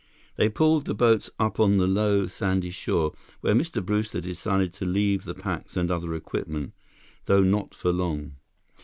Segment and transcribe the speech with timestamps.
[0.35, 3.85] They pulled the boats up on the low, sandy shore, where Mr.
[3.85, 6.73] Brewster decided to leave the packs and other equipment,
[7.25, 8.33] though not for long.